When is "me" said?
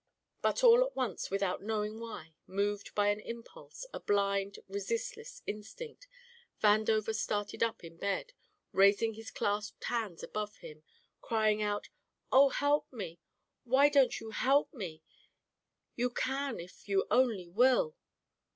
12.91-13.19, 14.73-15.03